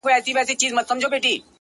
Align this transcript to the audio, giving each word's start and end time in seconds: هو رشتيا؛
هو 0.05 0.09
رشتيا؛ 0.09 1.43